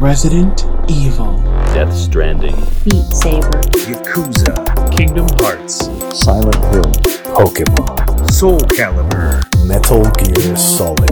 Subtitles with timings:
[0.00, 1.36] Resident Evil,
[1.74, 2.54] Death Stranding,
[2.84, 4.54] Beat Saber, Yakuza,
[4.96, 6.92] Kingdom Hearts, Silent Hill,
[7.34, 11.10] Pokemon, Soul Calibur, Metal Gear Solid.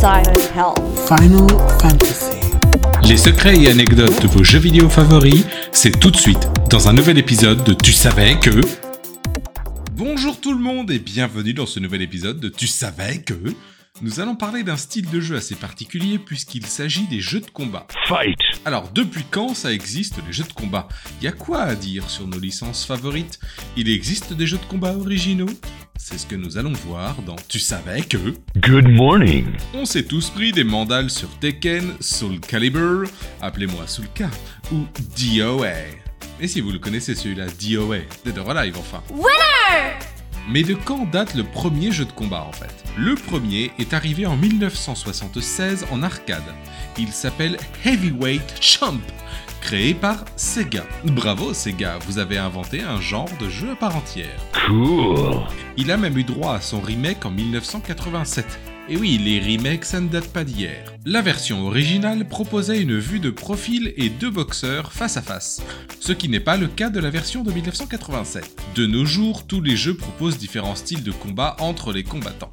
[0.00, 0.74] Silent Hill.
[1.06, 1.46] Final
[1.78, 2.40] Fantasy.
[3.06, 6.94] Les secrets et anecdotes de vos jeux vidéo favoris, c'est tout de suite dans un
[6.94, 8.62] nouvel épisode de Tu savais que...
[9.92, 13.34] Bonjour tout le monde et bienvenue dans ce nouvel épisode de Tu savais que...
[14.00, 17.86] Nous allons parler d'un style de jeu assez particulier puisqu'il s'agit des jeux de combat.
[18.08, 20.88] Fight, Alors depuis quand ça existe les jeux de combat?
[21.20, 23.38] Y a quoi à dire sur nos licences favorites?
[23.76, 25.50] Il existe des jeux de combat originaux?
[25.98, 28.16] C'est ce que nous allons voir dans Tu savais que...
[28.56, 33.04] Good morning, On s'est tous pris des mandales sur Tekken, Soul Calibur,
[33.42, 34.30] appelez-moi Soulka,
[34.72, 35.74] ou DOA.
[36.40, 39.02] Et si vous le connaissez celui-là, DOA, Dead or Alive enfin.
[40.48, 42.72] Mais de quand date le premier jeu de combat en fait?
[42.96, 46.42] Le premier est arrivé en 1976 en arcade.
[46.98, 48.98] Il s'appelle Heavyweight Champ,
[49.60, 50.84] créé par Sega.
[51.04, 54.36] Bravo Sega, vous avez inventé un genre de jeu à part entière.
[54.66, 55.40] cool,
[55.76, 58.71] Il a même eu droit à son remake en 1987.
[58.88, 60.92] Et oui, les remakes, ça ne date pas d'hier.
[61.06, 65.62] La version originale proposait une vue de profil et deux boxeurs face à face,
[66.00, 68.44] ce qui n'est pas le cas de la version de 1987.
[68.74, 72.50] De nos jours, tous les jeux proposent différents styles de combat entre les combattants.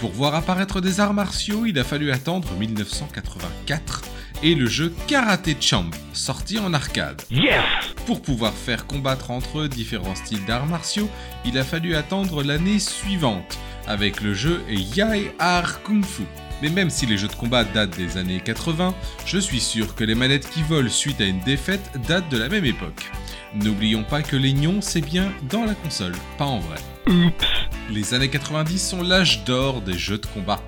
[0.00, 4.02] Pour voir apparaître des arts martiaux, il a fallu attendre 1984
[4.44, 7.20] et le jeu Karate Champ, sorti en arcade.
[7.32, 7.64] yes,
[8.06, 11.10] Pour pouvoir faire combattre entre eux différents styles d'arts martiaux,
[11.44, 16.22] il a fallu attendre l'année suivante avec le jeu Yai Art Kung Fu.
[16.62, 18.94] Mais même si les jeux de combat datent des années 80,
[19.26, 22.48] je suis sûr que les manettes qui volent suite à une défaite datent de la
[22.48, 23.10] même époque.
[23.54, 26.78] N'oublions pas que les nions c'est bien dans la console, pas en vrai.
[27.08, 27.44] oops,
[27.90, 30.60] Les années 90 sont l'âge d'or des jeux de combat.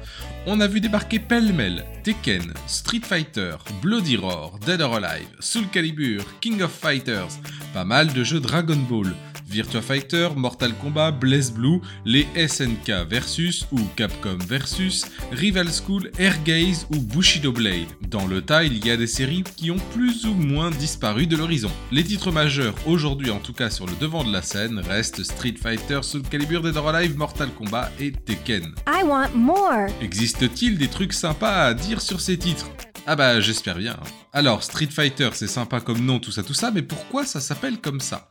[0.46, 6.22] On a vu débarquer pêle-mêle Tekken, Street Fighter, Bloody Roar, Dead or Alive, Soul Calibur,
[6.40, 7.28] King of Fighters,
[7.74, 9.12] pas mal de jeux Dragon Ball,
[9.50, 16.86] Virtua Fighter, Mortal Kombat, Blaze Blue, les SNK versus ou Capcom versus, Rival School, Airgaze
[16.90, 17.88] ou Bushido Blade.
[18.08, 21.36] Dans le tas, il y a des séries qui ont plus ou moins disparu de
[21.36, 21.70] l'horizon.
[21.90, 25.56] Les titres majeurs, aujourd'hui en tout cas sur le devant de la scène, restent Street
[25.60, 28.72] Fighter, Soul Calibur, Dead or Alive, Mortal Kombat et Tekken.
[28.86, 29.86] I want more.
[30.00, 32.70] Existe-t-il des trucs sympas à dire sur ces titres?
[33.06, 33.96] Ah bah j'espère bien.
[34.32, 37.78] Alors Street Fighter c'est sympa comme nom, tout ça tout ça, mais pourquoi ça s'appelle
[37.80, 38.28] comme ça?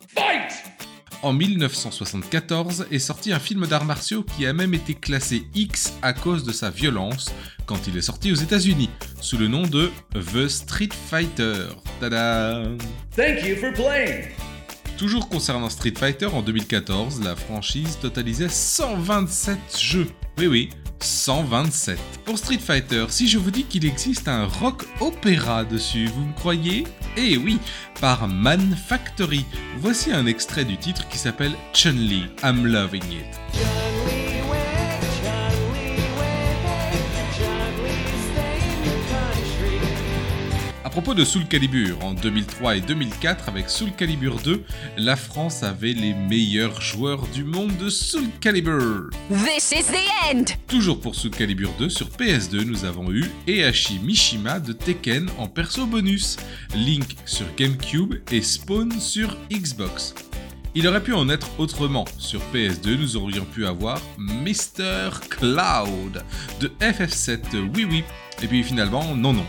[1.22, 6.14] En 1974 est sorti un film d'arts martiaux qui a même été classé X à
[6.14, 7.34] cause de sa violence
[7.66, 11.66] quand il est sorti aux États-Unis, sous le nom de The Street Fighter.
[12.00, 12.64] Tada
[13.18, 14.30] Thank you for playing.
[14.98, 20.08] Toujours concernant Street Fighter, en 2014, la franchise totalisait 127 jeux.
[20.38, 20.70] Oui oui,
[21.02, 22.00] 127.
[22.26, 26.34] Pour Street Fighter, si je vous dis qu'il existe un rock opéra dessus, vous me
[26.34, 26.86] croyez?
[27.18, 27.60] Eh oui,
[28.00, 29.46] par Man Factory.
[29.78, 33.89] Voici un extrait du titre qui s'appelle Chun-Li, I'm Loving It.
[40.90, 44.64] À propos de Soul Calibur, en 2003 et 2004, avec Soul Calibur 2,
[44.98, 49.12] la France avait les meilleurs joueurs du monde de Soul Calibur.
[49.30, 50.46] This is the end.
[50.68, 55.46] Toujours pour Soul Calibur 2, sur PS2, nous avons eu Heihachi Mishima de Tekken en
[55.46, 56.38] perso bonus,
[56.74, 60.16] Link sur GameCube et Spawn sur Xbox.
[60.74, 62.06] Il aurait pu en être autrement.
[62.18, 65.12] Sur PS2, nous aurions pu avoir Mr.
[65.30, 66.24] Cloud
[66.60, 67.42] de FF7,
[67.76, 68.04] oui oui.
[68.42, 69.46] Et puis finalement, non non.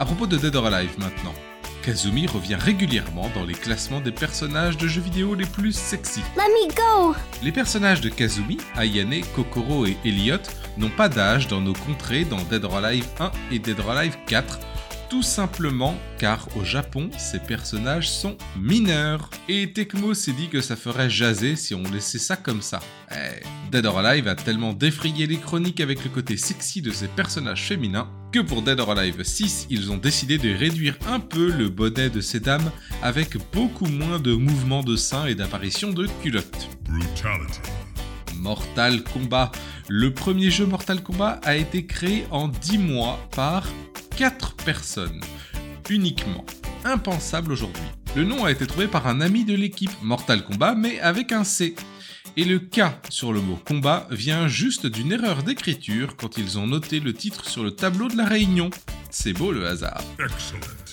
[0.00, 1.34] À propos de Dead or Alive maintenant.
[1.82, 6.22] Kazumi revient régulièrement dans les classements des personnages de jeux vidéo les plus sexy.
[6.74, 7.14] Go.
[7.42, 10.38] Les personnages de Kazumi, Ayane, Kokoro et Elliot
[10.78, 14.16] n'ont pas d'âge dans nos contrées dans Dead or Alive 1 et Dead or Alive
[14.26, 14.58] 4,
[15.10, 19.28] tout simplement car au Japon, ces personnages sont mineurs.
[19.48, 22.78] Et Tecmo s'est dit que ça ferait jaser si on laissait ça comme ça.
[23.10, 27.08] Eh, Dead or Alive a tellement défrayé les chroniques avec le côté sexy de ces
[27.08, 31.50] personnages féminins que pour Dead or Alive 6, ils ont décidé de réduire un peu
[31.50, 32.70] le bonnet de ces dames
[33.02, 36.68] avec beaucoup moins de mouvements de seins et d'apparition de culottes.
[38.36, 39.50] Mortal Kombat.
[39.88, 43.66] Le premier jeu Mortal Kombat a été créé en 10 mois par
[44.20, 45.22] 4 personnes.
[45.88, 46.44] Uniquement.
[46.84, 47.82] Impensable aujourd'hui.
[48.14, 51.42] Le nom a été trouvé par un ami de l'équipe Mortal Kombat, mais avec un
[51.42, 51.74] C.
[52.36, 56.66] Et le K sur le mot combat vient juste d'une erreur d'écriture quand ils ont
[56.66, 58.68] noté le titre sur le tableau de la réunion.
[59.10, 60.02] C'est beau le hasard.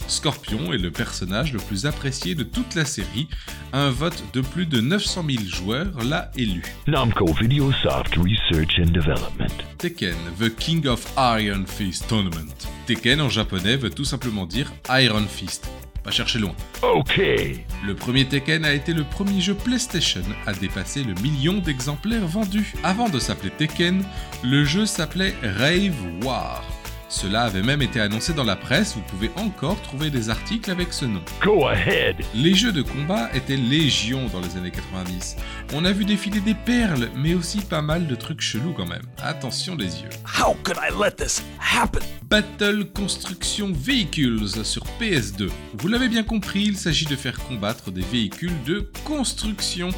[0.08, 3.28] Scorpion est le personnage le plus apprécié de toute la série.
[3.74, 6.64] Un vote de plus de 900 000 joueurs l'a élu.
[6.88, 9.54] Namco Videosoft Research and Development.
[9.78, 12.68] Tekken, The King of Iron Fist Tournament.
[12.88, 15.69] Tekken en japonais veut tout simplement dire Iron Fist.
[16.04, 16.56] Pas chercher loin.
[16.81, 17.66] Okay.
[17.86, 22.74] Le premier Tekken a été le premier jeu PlayStation à dépasser le million d'exemplaires vendus.
[22.84, 24.04] Avant de s'appeler Tekken,
[24.44, 26.64] le jeu s'appelait Rave War.
[27.09, 30.92] Cela avait même été annoncé dans la presse, vous pouvez encore trouver des articles avec
[30.92, 31.21] ce nom.
[31.42, 32.18] Go ahead.
[32.33, 35.38] Les jeux de combat étaient légion dans les années 90.
[35.74, 39.04] On a vu défiler des perles, mais aussi pas mal de trucs chelous quand même.
[39.21, 40.09] Attention les yeux.
[40.25, 42.01] How could I let this happen?
[42.30, 45.50] Battle Construction Vehicles sur PS2.
[45.75, 49.89] Vous l'avez bien compris, il s'agit de faire combattre des véhicules de construction.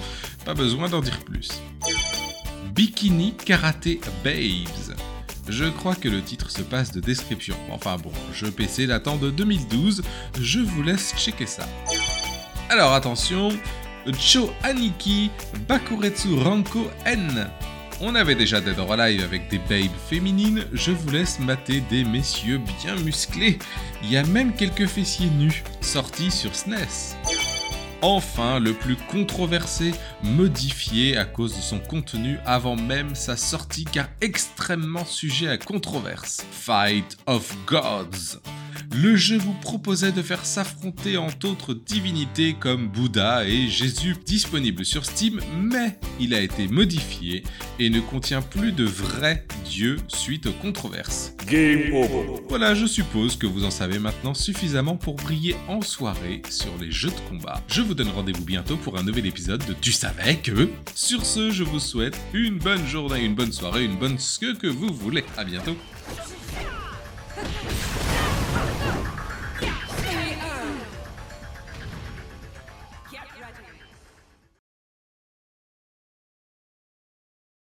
[0.45, 1.49] Pas besoin d'en dire plus.
[2.75, 4.95] Bikini Karate Babes.
[5.49, 7.55] Je crois que le titre se passe de description.
[7.71, 10.03] Enfin bon, jeu PC datant de 2012,
[10.39, 11.67] je vous laisse checker ça.
[12.69, 13.49] Alors attention,
[14.19, 15.31] Cho Aniki
[15.67, 17.49] Bakuretsu Ranko N.
[17.99, 22.05] On avait déjà Dead or Alive avec des babes féminines, je vous laisse mater des
[22.05, 23.59] messieurs bien musclés.
[24.03, 27.18] Il y a même quelques fessiers nus, sortis sur SNES.
[28.01, 29.91] Enfin, le plus controversé,
[30.23, 36.45] modifié à cause de son contenu avant même sa sortie car extrêmement sujet à controverse.
[36.51, 38.39] Fight of Gods.
[38.95, 44.85] Le jeu vous proposait de faire s'affronter entre autres divinités comme Bouddha et Jésus, disponible
[44.85, 47.43] sur Steam, mais il a été modifié
[47.79, 51.33] et ne contient plus de vrais dieux suite aux controverses.
[51.47, 52.41] Game over.
[52.49, 56.91] Voilà, je suppose que vous en savez maintenant suffisamment pour briller en soirée sur les
[56.91, 57.61] jeux de combat.
[57.67, 61.51] Je vous donne rendez-vous bientôt pour un nouvel épisode de Tu savais que Sur ce,
[61.51, 65.23] je vous souhaite une bonne journée, une bonne soirée, une bonne ce que vous voulez.
[65.37, 65.75] À bientôt.